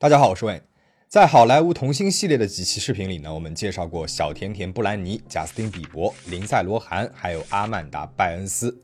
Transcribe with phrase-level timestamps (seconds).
[0.00, 0.60] 大家好，我是 Wayne。
[1.08, 8.80] 在好莱坞童星系列的几期视频里呢，我们介绍过小甜甜布兰妮、贾斯汀比伯、林赛罗韩，还有阿曼达拜恩斯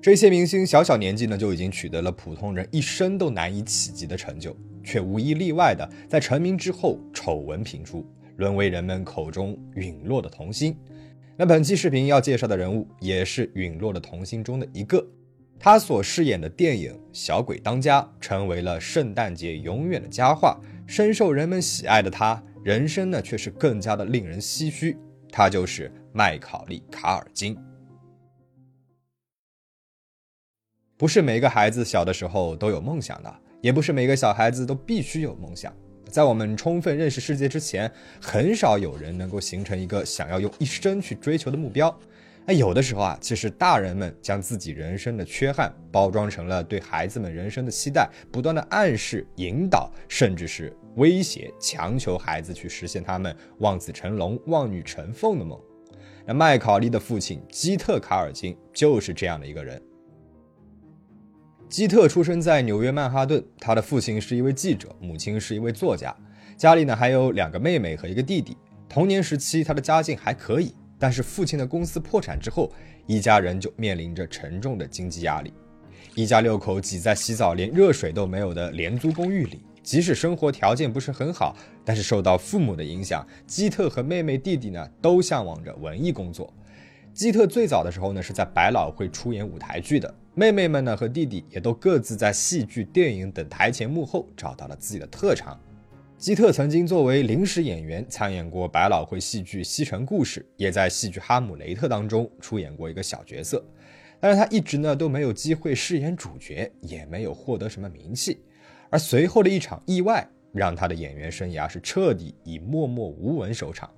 [0.00, 8.06] 这些明星，小小年纪呢就已经取得了普通人一生都难以企及的成就，却无一例外的在成名之后丑闻频出，
[8.36, 10.78] 沦为人们口中陨落的童星。
[11.36, 15.04] 那本期视频要介绍的人物也是陨落的童星中的一个。
[15.64, 20.58] 他所饰演的电影《小鬼当家》成为了圣诞节永远的佳话，
[20.88, 24.98] 深受人们喜爱的他，人生呢却是更加的令人唏嘘。
[25.30, 27.56] 他就是麦考利·卡尔金。
[30.96, 35.72] 不是每个孩子小的时候都有梦想的，也不是每个小孩子都必须有梦想。
[36.10, 37.88] 在我们充分认识世界之前，
[38.20, 41.96] 很少有人能够形成一个想要用一生去追求的目标。
[42.44, 55.56] 那有的时候啊，其实大人们将自己人生的缺憾包装成了对孩子们人生的期待，不断的暗示、引导，甚至是威胁，强求孩子去实现他们望子成龙、望女成凤的梦。
[56.26, 59.80] 那麦考利的父亲基特·卡尔金就是这样的一个人。
[61.68, 66.14] 基特出生在纽约曼哈顿，他的父亲是一位记者，母亲是一位作家，
[66.56, 68.56] 家里呢还有两个妹妹和一个弟弟。
[68.88, 70.74] 童年时期，他的家境还可以。
[71.02, 72.70] 但是父亲的公司破产之后，
[73.08, 75.52] 一家人就面临着沉重的经济压力。
[76.14, 86.54] 一家六口挤在洗澡连热水都没有的廉租公寓里，即使生活条件不是很好，但是受到父母的影响，基特和妹妹弟弟呢都向往着文艺工作。
[87.12, 95.58] 基特最早的时候呢是在百老汇出演舞台剧的，妹妹们呢和弟弟也都各自在戏剧、电影等台前幕后找到了自己的特长。
[96.22, 103.60] 基特曾经作为临时演员参演过百老汇戏剧《西城故事》，也在戏剧《哈姆雷特》当中出演过一个小角色，
[104.20, 108.38] 但是他一直呢都没有机会饰演主角，也没有获得什么名气。
[108.88, 113.90] 而随后的一场意外，让他的演员生涯是彻底以默默无闻收场。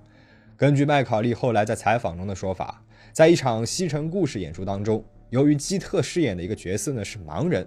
[0.57, 7.63] 根据麦考利后来在采访中的说法，在一场《西城故事》演出当中，由于基特饰演的一个角色呢是盲人，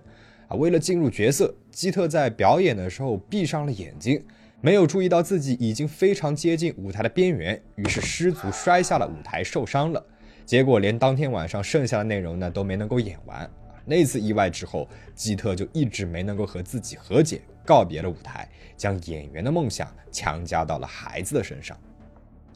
[0.48, 4.20] 啊，为了进入角色，基特在表演的时候闭上了眼睛。
[4.60, 10.04] 没有注意到自己已经非常接近舞台的边缘，于是失足摔下了舞台，受伤了。
[10.44, 13.48] 结果连当天晚上剩下的内容呢都没能够演完。
[13.84, 21.78] 那次意外之后，基特就一直没能够和自己和解，告别了舞台，将演员的梦想强加到了孩子的身上。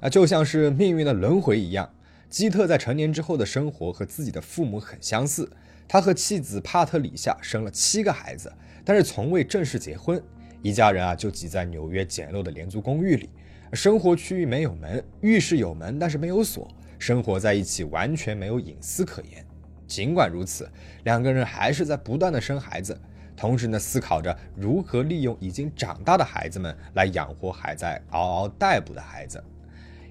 [0.01, 1.89] 啊，就像是命运的轮回一样，
[2.29, 5.49] 基特在成年之后的生活和自己的父母很相似。
[5.87, 8.53] 他和妻子帕特里夏生了七个孩子，
[8.85, 10.21] 但是从未正式结婚。
[10.63, 13.29] 一家人啊，就挤在纽约简陋的廉租公寓里，
[13.73, 16.69] 生活区域没有门，浴室有门，但是没有锁，
[16.99, 19.45] 生活在一起完全没有隐私可言。
[19.89, 20.71] 尽管如此，
[21.03, 22.99] 两个人还是在不断的生孩子，
[23.37, 29.43] 同时呢，思考着如何利用已经长大的孩子们来养活还在嗷嗷待哺的孩子。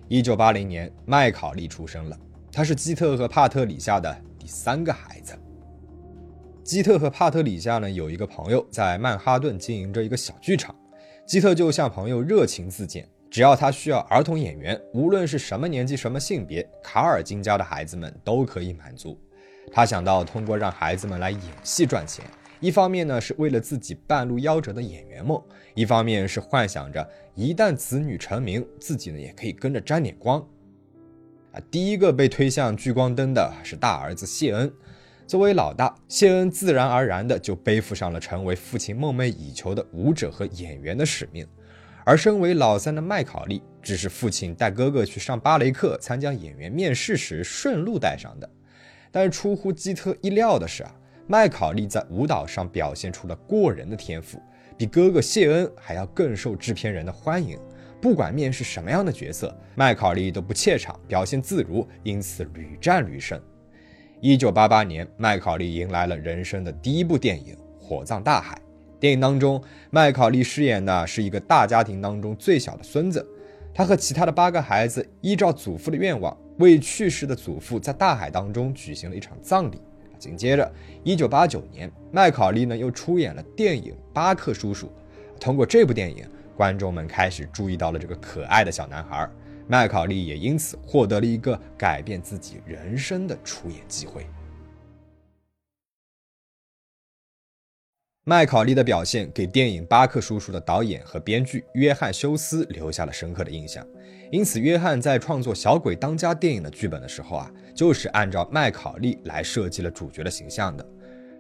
[0.10, 2.20] 一九八零年，麦考利出生了，
[2.52, 5.34] 他是基特和帕特里夏的第三个孩子。
[6.64, 10.76] 基特和帕特里夏呢有一个朋友在曼哈顿经营着一个小剧场，
[11.26, 19.20] 基特就向朋友热情自荐，只要他需要儿童演员，无论是什么年纪、什么性别，卡尔金家的孩子们都可以满足。
[19.72, 22.24] 他想到通过让孩子们来演戏赚钱，
[22.60, 25.42] 一方面呢是为了自己半路夭折的演员梦，
[25.74, 30.40] 一方面是幻想着一旦子女成名，自己呢也可以跟着沾点光。
[31.54, 34.72] 啊，第一个被推向聚光灯的是大儿子谢恩。
[35.28, 41.48] 作为老大，谢恩自然而然的就背负上了成为父亲梦寐以求的舞者和演员的使命，
[42.04, 48.50] 而身为老三的麦考利，只是父亲带哥哥去上芭蕾课、参加演员面试时顺路带上的。
[49.10, 50.96] 但出乎基特意料的是啊，
[51.28, 54.42] 麦考利在舞蹈上表现出了过人的天赋，
[54.78, 57.58] 比哥哥谢恩还要更受制片人的欢迎。
[58.02, 63.40] 不管面试什么样的角色，麦考利都不怯场，表现自如，因此屡战屡胜。
[64.24, 68.56] 一九八八年，麦考利迎来了人生的第一部电影《火葬大海》。
[69.00, 69.60] 电影当中，
[69.90, 73.28] 麦考利饰演的是一个大家庭当中最小的孙子。
[73.74, 79.82] 他和其他的八个孩子依照祖父的愿望，为去世的祖父在大海当中举行了一场葬礼。
[80.20, 80.72] 紧接着，
[81.04, 84.86] 一九八九年，麦考利呢又出演了电影《巴克叔叔》。
[85.40, 86.24] 通过这部电影，
[86.56, 89.28] 观众们开始注意到了这个可爱的小男孩。
[89.68, 94.26] 麦考利也因此获得了一个改变自己人生的出演机会。
[98.24, 103.86] 麦考利的表现给电影《巴克叔叔》的导演和编剧约翰·休斯留下了深刻的印象，
[104.32, 110.88] 因此约翰在创作《小鬼当家》电影的剧本的时候啊，就是按照麦考利来设计了主角的形象的。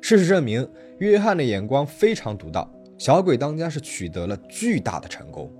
[0.01, 0.67] 事实证明，
[0.97, 2.67] 约翰的眼光非常独到。
[2.97, 5.53] 小鬼当家是取得了巨大的成功。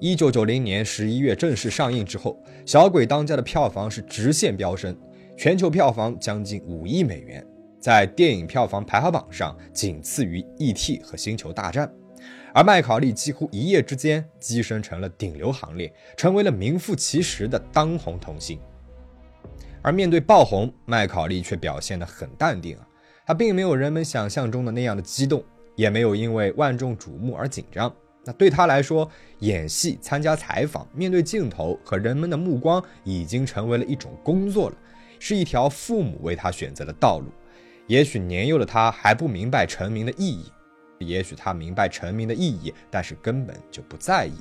[0.00, 4.96] 一九九零年十一月正式上映之后，小鬼当家的票房是直线飙升，
[5.36, 7.46] 全球票房将近五亿美元，
[7.78, 11.86] 在电影票房排行榜上仅次于《E.T.》和《星球大战》。
[12.54, 18.58] 而麦考利几乎一夜之间跻身成了顶流行列，成为了名副其实的当红童星。
[19.82, 22.88] 而面对爆红，麦考利却表现得很淡定啊，
[23.26, 25.44] 他并没有人们想象中的那样的激动，
[25.76, 27.94] 也没有因为万众瞩目而紧张。
[28.24, 34.76] 那对他来说，演戏、参加采访、面对镜头和人们的目光，已经成为了一种工作了，
[35.18, 37.26] 是一条父母为他选择的道路。
[37.86, 40.52] 也许年幼的他还不明白成名的意义。
[40.98, 44.34] 也许他明白成名的意义，但是根本就不在意，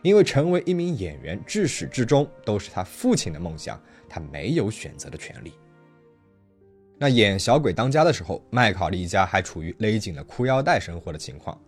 [0.00, 3.78] 因为成为一名演员至始至终都是他父亲的梦想，
[4.08, 5.52] 他没有选择的权利。
[6.96, 11.60] 那演《小鬼当家》的时候，麦考利一家还处于勒紧了裤腰带生活的情况。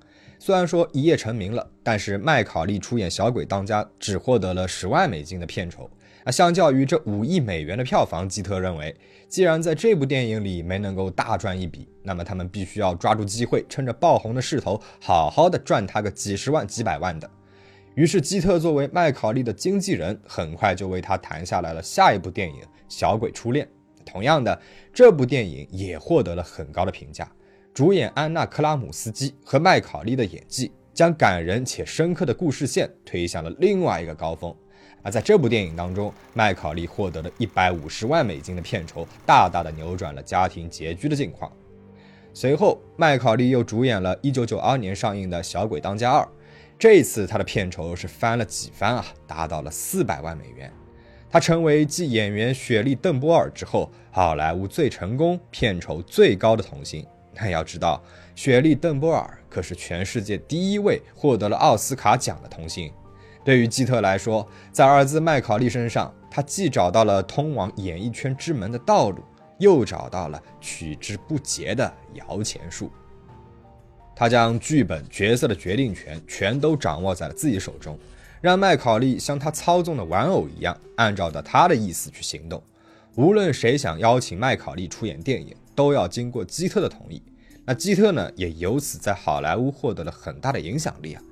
[0.43, 5.89] 虽然说一夜成名了，但是麦考利出演《小鬼当家》只获得了十万美金的片酬。
[6.25, 8.97] 那相较于这五亿美元的票房，基特认为，
[9.29, 17.31] 既然在这部电影里没能够大赚一笔，那么他们必须要抓住机会，趁着爆红的势头，好好的赚他个几十万、几百万的。
[17.95, 23.67] 于是，基特作为麦考利的经纪人，很快就为他谈下来了下一部电影《小鬼初恋》。
[24.07, 24.59] 同样的，
[24.91, 27.31] 这部电影也获得了很高的评价，
[27.73, 34.55] 主演安娜·克拉姆斯基和麦考利的演技，将感人且深刻的故事线推向了另外一个高峰。
[35.03, 41.51] 而在这部电影当中，麦考利获得了一百五十万美金的片酬，大大的扭转了家庭拮据的境况。
[42.35, 46.25] 随后，麦考利又主演了1992年上映的《小鬼当家2》，
[46.77, 50.71] 这一次他的片酬是翻了几番啊，达到了四百万美元。
[51.31, 57.07] 他成为继演员雪莉·邓波尔之后，好莱坞最成功、片酬最高的童星。
[57.35, 58.03] 那要知道，
[58.35, 62.93] 雪莉·邓波尔可是全世界第一位获得了奥斯卡奖的童星。
[63.44, 69.23] 对于基特来说，在儿子麦考利身上，他既找到了通往演艺圈之门的道路，
[69.59, 72.91] 又找到了取之不竭的摇钱树。
[74.15, 77.99] 他将剧本、角色的决定权全都掌握在了自己手中，
[78.43, 82.62] 让麦考利像他操纵的玩偶一样，按照着他的意思去行动。
[83.17, 87.23] 无论谁想邀请麦考利出演电影，都要经过基特的同意。
[87.65, 91.23] 那基特呢，也由此在好莱坞获得了很大的影响力啊。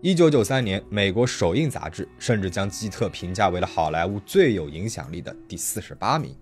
[0.00, 6.32] 一九九三年，美国首映杂志甚至将基特评价为了好莱坞最有影响力的第四十八名。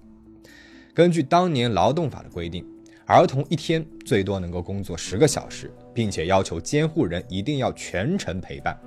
[0.92, 2.66] 根据当年劳动法的规定，
[3.06, 8.78] 儿童一天最多能够工作十个小时，并且要求监护人一定要全程陪伴。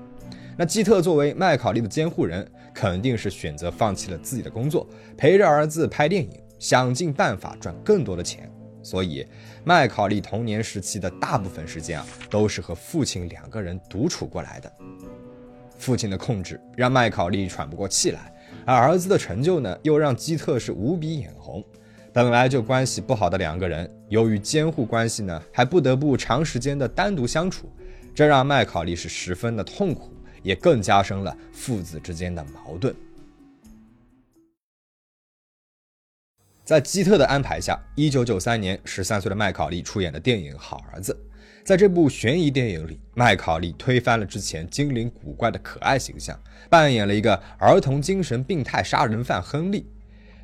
[0.56, 4.86] 那基特作为麦考利的监护人，肯定是选择放弃了自己的工作，
[5.18, 6.30] 陪着儿子拍电影，
[6.60, 8.52] 想尽办法赚更多的钱。
[8.82, 9.26] 所以，
[9.64, 14.72] 麦考利童年时期的大部分时间啊，都是和父亲两个人独处过来的。
[15.78, 18.34] 父亲的控制让麦考利喘不过气来，
[18.66, 21.64] 而儿子的成就呢，又让基特是无比眼红。
[22.12, 27.72] 本来就关系不好的两个人，由于监护关系呢，还不得不长时间的单独相处，
[28.16, 30.12] 这让麦考利是十分的痛苦，
[30.42, 32.94] 也更加深了父子之间的矛盾。
[36.70, 41.12] 在基特的安排下，一九九三年，十三岁的麦考利出演的电影《好儿子》。
[41.66, 46.40] 在这部悬疑电影里，麦考利推翻了之前精灵古怪的可爱形象，
[46.70, 49.88] 扮演了一个儿童精神病态杀人犯亨利。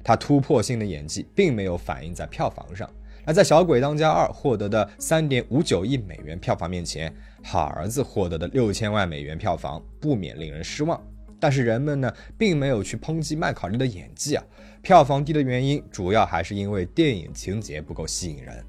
[0.03, 2.89] 他突破性的演技并没有反映在票房上。
[3.23, 7.11] 那在《小鬼当家二》获得的三点五九亿美元票房面前，
[7.43, 10.99] 《好儿子》获得的六千万美元票房不免令人失望。
[11.45, 14.43] 但是人们呢，并没有去抨击麦考利的演技啊。
[14.81, 18.65] 票房低的原因，主要还是因为电影情节不够吸引人。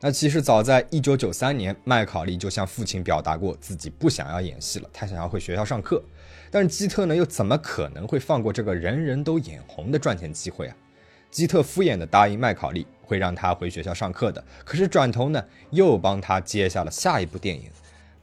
[0.00, 6.02] 那其实早在一九九三年，麦考利就向父亲表达过自己不想要演戏了，他想要回学校上课。
[6.50, 10.76] 但是基特呢，又怎么可能会放过这个人人都眼红的赚钱机会啊？
[11.30, 17.70] 基特敷衍的答应麦考利会让他回学校上课的，可是转头呢，又帮他接下了下一部电影。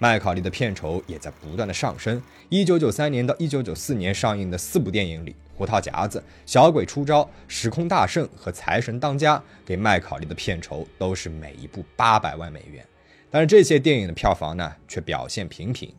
[0.04, 2.22] 麦考利的片酬也在不断的上升。
[2.50, 12.86] 一九九三年到一九九四年上映的四部电影里，《胡桃夹子》《小鬼出招》《时空大圣》和《财神当家》给麦考利的片酬都是每一部八百万美元。
[13.32, 15.90] 但是这些电影的票房呢，却表现平平。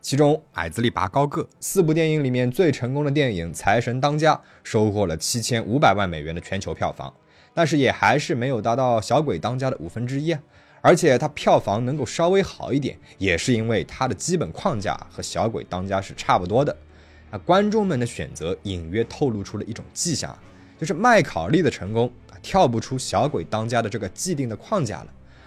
[0.00, 4.34] 其中，《矮子里拔高个》四部电影里面最成功的电影《财神当家》
[4.64, 7.14] 收获了七千五百万美元的全球票房，
[7.54, 10.36] 但是也还是没有达到《小鬼当家》的五分之一。
[10.84, 16.76] 而且它票房能够稍微好一点，也是因为它的基本框架和《小鬼当家》是差不多的。
[17.30, 20.38] 啊，观众们的选择隐约透露出了一种迹象，
[20.78, 25.06] 就是麦考利的成功啊跳不出《小鬼当家》的这个既定的框架了。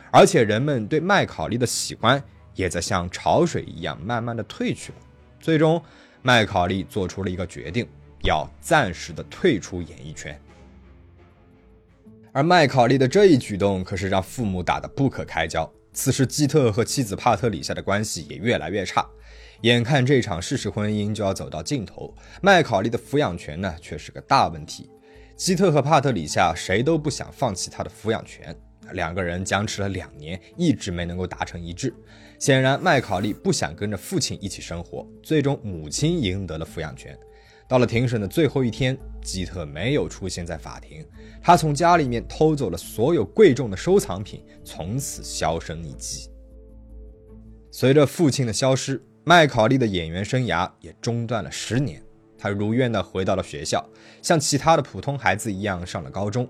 [0.10, 2.22] 而且人们对麦考利的喜欢
[2.56, 4.98] 也在像潮水一样慢慢的退去了。
[5.39, 5.79] 最终，
[6.24, 7.88] 麦考利做出了一个决定，
[8.24, 10.36] 要暂时的退出演艺圈。
[12.38, 15.67] 而麦考利的这一举动可是让父母打得不可开交。
[15.91, 19.03] 此时，基特和妻子帕特里夏的关系也越来越差。
[19.62, 24.88] 眼看这场事实婚姻就要走到尽头，麦考利的抚养权呢却是个大问题。
[25.36, 28.56] 基特和帕特里夏谁都不想放弃他的抚养权，
[28.91, 31.91] 两个人僵持了两年，一直没能够达成一致。
[32.38, 37.17] 显然，麦考利不想跟着父亲一起生活，最终母亲赢得了抚养权。
[37.68, 41.06] 到了庭审的最后一天，基特没有出现在法庭，
[41.42, 46.30] 他从家里面偷走了所有贵重的收藏品，从此销声匿迹。
[47.70, 52.02] 随着父亲的消失，麦考利的演员生涯也中断了十年。
[52.38, 53.86] 他如愿的回到了学校，
[54.22, 56.48] 像其他的普通孩子一样上了高中。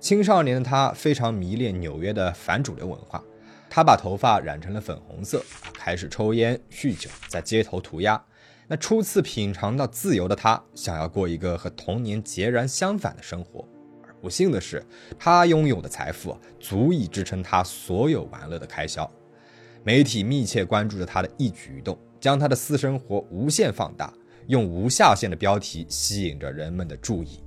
[0.00, 3.22] 青少年的他非常迷恋纽约的反主流文化，
[3.68, 5.44] 他把头发染成了粉红色，
[5.74, 8.22] 开始抽烟酗酒，在街头涂鸦。
[8.66, 13.68] 那初次品尝到自由的他，想要过一个和童年截然相反的生活，
[14.02, 14.82] 而不幸的是，
[15.18, 19.10] 他拥有的财富足以支撑他所有玩乐的开销。
[19.82, 24.10] 媒体密切关注着他的一举一动，将他的私生活无限放大，
[24.46, 27.40] 用无下限的标题吸引着人们的注意。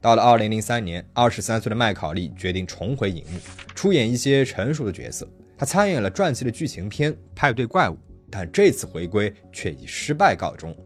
[0.00, 3.40] 到了2003年，23岁的麦考利决定重回荧幕，
[3.74, 5.28] 出演一些成熟的角色。
[5.58, 7.94] 他参演了传记的剧情片《派对怪物》。
[8.30, 10.76] 但这次回归却以失败告终。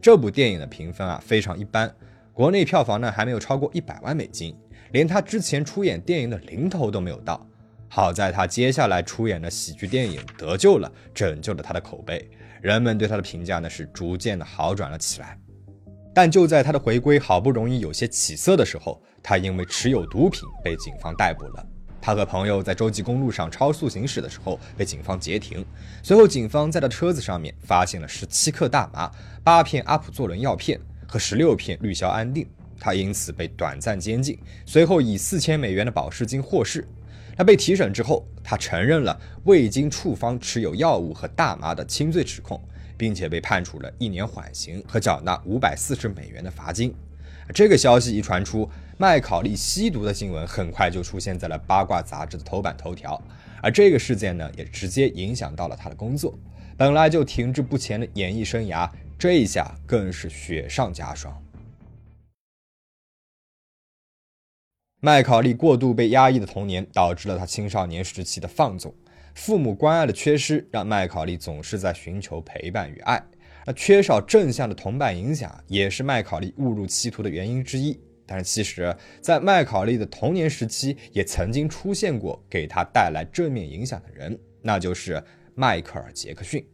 [0.00, 1.94] 这部电影的评分啊非常一般，
[2.32, 4.56] 国内票房呢还没有超过一百万美金，
[4.92, 7.46] 连他之前出演电影的零头都没有到。
[7.88, 12.28] 好在他接下来出演的喜剧电影得救了，拯救了他的口碑，
[12.60, 15.38] 人们对他的评价呢是逐渐的好转了起来。
[16.12, 21.66] 但就在他的回归好不容易有些起色的时候，他因为持有毒品被警方逮捕了。
[22.06, 25.64] 他和朋友在洲际公路上超速行驶的时候被警方截停，
[26.02, 29.10] 随后警方在他车子上面发现了十七克大麻、
[29.42, 32.46] 八片阿普唑仑药片和十六片氯硝安定，
[32.78, 36.86] 他因此被短暂监禁，随后以四千美元的保释金获释。
[37.38, 42.62] 他被提审之后，他承认了未经处方持有药物和大麻的轻罪指控，
[42.98, 46.94] 并且被判处了一年缓刑和缴纳五百四十美元的罚金。
[47.54, 48.68] 这个消息一传出。
[48.96, 53.20] 麦考利吸毒的新闻很快就出现在了八卦杂志的头版头条，
[53.60, 56.38] 而这个事件呢，也直接影响到了他的工作。
[56.76, 61.42] 本来就停滞不前的演艺生涯，这一下更是雪上加霜。
[65.00, 68.94] 麦考利过度被压抑的童年，导致了他青少年时期的放纵，
[69.34, 73.22] 父母关爱的缺失，让麦考利总是在寻求陪伴与爱。
[73.66, 77.98] 而缺少正向的同伴影响，也是麦考利误入歧途的原因之一。
[78.26, 85.22] 但是，其实，在麦考利的童年时期，也曾经出现过给他带来正面影响的人，那就是
[85.54, 86.66] 迈克尔·杰克逊。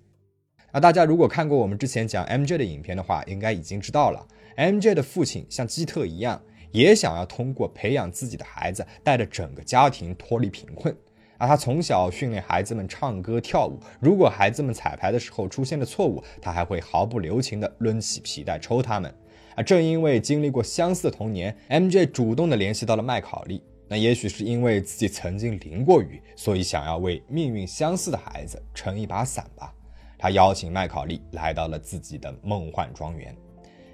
[0.73, 4.25] 那大家如果看过我们之前讲 MJ 的影片的话，应该已经知道了
[4.57, 6.41] ，MJ 的父亲像基特一样，
[6.71, 10.97] 也想要通过培养自己的孩子，带着整个家庭脱离贫困。
[11.37, 19.13] 而他从小训练孩子们唱歌跳舞，如果孩子们彩排的时候出现了错误，他还会毫不留情地抡起皮带抽他们。
[19.63, 23.63] 正因为经历过相似的童年，MJ 主动的联系到了麦考利。
[23.89, 29.75] 那也许是因为自己曾经淋过雨，所以想要为命运相似的孩子撑一把伞吧。
[30.17, 33.35] 他邀请麦考利来到了自己的梦幻庄园。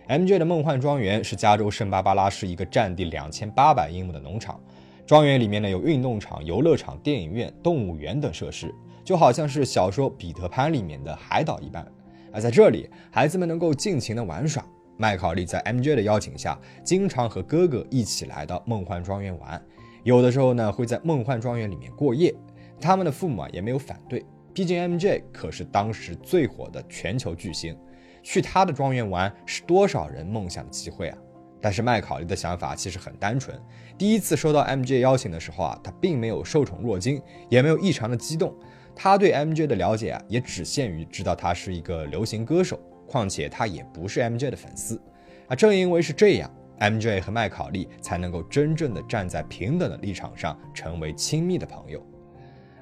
[0.08, 4.60] MJ 的梦幻庄园是加州圣巴巴拉市一个占地两千八百英亩的农场。
[5.06, 11.86] 庄园里面呢有运动场、游乐场、电影院、动物园等设施，就好像是小说《彼得潘》里面的海岛一般。
[12.32, 14.62] 而在这里，孩子们能够尽情的玩耍。
[14.96, 19.60] 麦考利在 MJ 的邀请下，经常和哥哥一起来到梦幻庄园玩，
[20.04, 22.34] 有的时候呢会在梦幻庄园里面过夜。
[22.80, 27.76] 他们的父母啊也没有反对，毕竟 MJ 可是当时最火的全球巨星，
[28.22, 31.18] 去他的庄园玩是多少人梦想的机会啊！
[31.60, 33.58] 但是麦考利的想法其实很单纯，
[33.96, 38.54] 第一次收到 MJ 邀请的时候啊，他并没有受宠若惊，也没有异常的激动。
[38.94, 42.78] 他对 MJ 的了解啊，也只限于知道他是一个流行歌手。
[43.06, 45.00] 况且他也不是 MJ 的粉丝，
[45.48, 52.04] 啊，正因为是这样，MJ 和麦考利才能够真正的站在平等的立场上，成为亲密的朋友。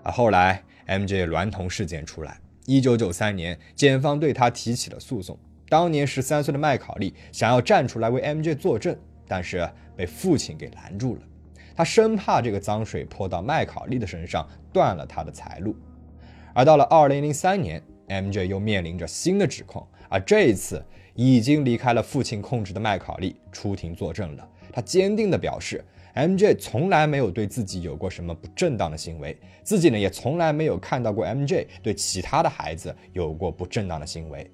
[0.02, 5.38] 而后来，MJ 娈童事件出来，一九九三年，检方对他提起了诉讼。
[5.68, 11.22] 当年十三岁的麦考利想要站出来为 MJ 作证，但是被父亲给拦住了。
[11.74, 15.74] 他生怕这个脏水泼到麦考利的身上，断了他的财路。
[16.52, 19.84] 而到了二零零三年，MJ 又面临着新的指控。
[20.08, 20.84] 而这一次，
[21.14, 24.48] 已经离开了父亲控制的麦考利出庭作证了。
[24.72, 25.84] 他坚定地表示
[26.14, 34.50] MJ 从来没有对自己有过什么不正当的行为，自己呢也从来没有看到过 MJ 对其他的孩子有过不正当的行为。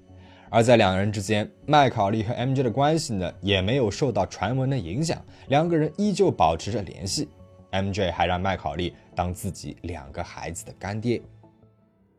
[0.49, 7.29] 而在两人之间，麦考利和 MJ 的关系呢也没有受到传闻的影响，两个人依旧保持着联系。
[7.71, 11.21] MJ 还让麦考利当自己两个孩子的干爹。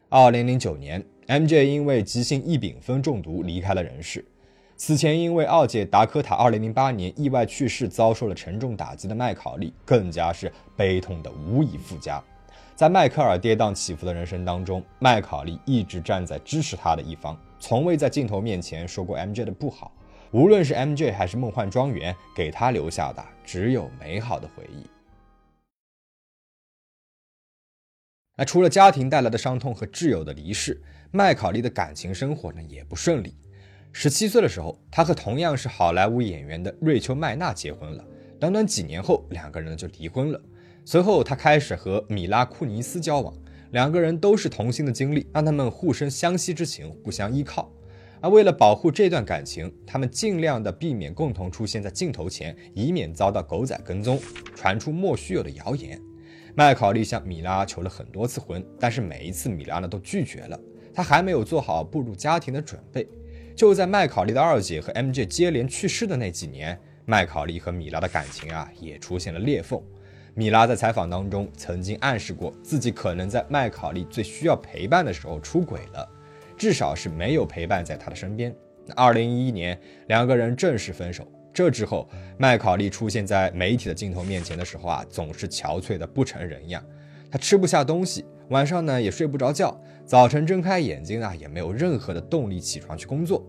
[0.09, 4.25] 二零零九年，MJ 因为急性异丙酚中毒离开了人世。
[4.77, 12.21] 此前因为二姐达科塔2008年意外去世遭受了沉重打击的麦考利，更加是悲痛的无以复加。
[12.75, 19.93] 在迈克尔跌宕起伏的人生当中，麦考利一直站在支持他的一方，从未在镜头面前说过 MJ 的不好。
[20.33, 24.85] 无论是 MJ 还是梦幻庄园，给他留下的只有美好的回忆。
[28.35, 30.83] 那除了家庭带来的伤痛和挚友的离世，
[31.15, 33.37] 麦考利的感情生活呢也不顺利。
[33.93, 38.03] 十七岁的时候，他和同样是好莱坞演员的瑞秋·麦娜结婚了。
[38.41, 40.41] 短短几年后，两个人就离婚了。
[40.87, 43.35] 随后，他开始和米拉·库尼斯交往，
[43.73, 47.71] 两个人都是童星的经历，让他们互生相惜之情，互相依靠。
[48.23, 54.19] 而为了保护这段感情，他们尽量的避免共同出现在镜头前，以免遭到狗仔跟踪，
[54.57, 56.01] 传出莫须有的谣言。
[56.55, 60.59] 麦考利向米拉求了很多次婚，但是每一次米拉呢都拒绝了，
[60.95, 63.07] 他还没有做好步入家庭的准备。
[63.55, 69.81] 就在麦考利的二姐和 MJ 接连去世的那几年，麦考利和米拉的感情啊也出现了裂缝。
[70.35, 76.09] 米拉在采访当中曾经暗示过自己可能在麦考利最需要陪伴的时候出轨了，
[76.57, 78.55] 至少是没有陪伴在他的身边。
[78.97, 81.31] 二零一一年，两个人正式分手。
[81.53, 82.09] 这之后，
[82.39, 86.83] 麦考利出现在媒体的镜头面前的时候啊，总是憔悴的不成人样。
[87.31, 89.79] 他吃不下东西，晚上呢也睡不着觉。
[90.05, 93.45] 早晨睁开眼睛啊，也没有任何的动力起床去工作。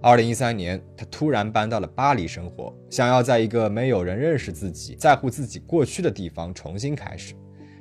[0.00, 7.34] 二零一三年，他突然搬到了巴黎生活，想要在一个没有人认识自己、在乎自己过去的地方重新开始。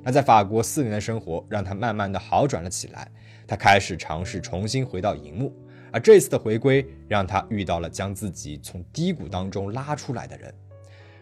[0.03, 3.09] 那在法国四年的生活让他慢慢的好转了起来，
[3.47, 5.53] 他开始尝试重新回到荧幕。
[5.91, 10.53] 而这次的回归让他遇到了将自己从低谷当中拉出来的人。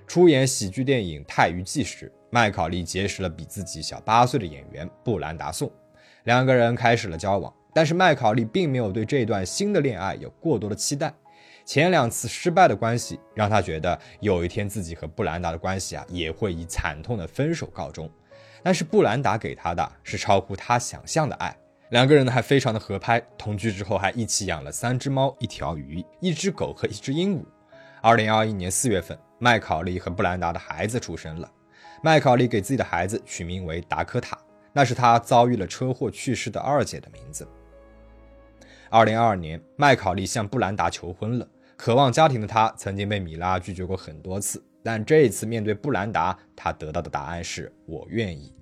[0.08, 5.70] 出演喜剧电影《泰鱼记》时，麦考利结识了比自己小八岁的演员布兰达·宋。
[6.24, 11.14] 两个人开始了交往，但是麦考利并没有对这段新的恋爱有过多的期待。
[11.66, 18.10] 前两次失败的关系让他觉得有一天自己和布兰达的关系啊也会以惨痛的分手告终。
[18.64, 21.54] 但是布兰达给他的是超乎他想象的爱，
[21.90, 27.44] 两个人呢还非常的合拍，同居之后还一起养了三只猫、一条鱼、一只狗和一只鹦鹉。
[28.02, 31.52] 二零二一年四月份，麦考利和布兰达的孩子出生了，
[32.02, 34.38] 麦考利给自己的孩子取名为达科塔。
[34.74, 37.48] 那是他遭遇了车祸去世的二姐的名字。
[38.90, 41.48] 二零二二年，麦考利向布兰达求婚了。
[41.76, 48.54] 渴望家庭的他，曾经被米拉拒绝过很多次，但这一次面对布兰达，他得到的答案是我愿意。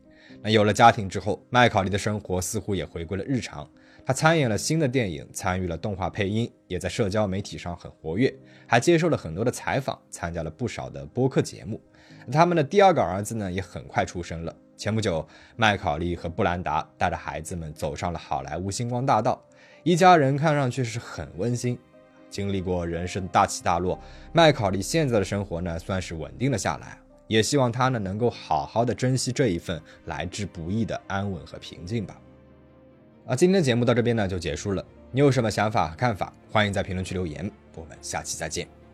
[0.41, 3.69] 那有了家庭之后，麦考利的生活似乎也回归了日常。
[4.05, 8.31] 他参演了新的电影，参与了动画配音，也在社交媒体上很活跃，
[8.67, 11.81] 还接受了很多的采访，参加了不少的播客节目。
[12.31, 14.55] 他们的第二个儿子呢，也很快出生了。
[14.77, 19.41] 前不久，麦考利和布兰达带着孩子们走上了好莱坞星光大道，
[19.83, 21.77] 一家人看上去是很温馨。
[22.29, 23.97] 经历过人生大起大落，
[24.33, 26.97] 麦考利现在的生活呢，算是稳定了下来。
[27.27, 32.19] 也希望他呢，能够好好的珍惜这一份来之不易的安稳和平静吧。
[33.27, 34.85] 啊，今天的节目到这边呢就结束了。
[35.11, 36.31] 你有什么想法和看法？
[36.51, 37.49] 欢迎在评论区留言。
[37.73, 38.85] 我们下期再见。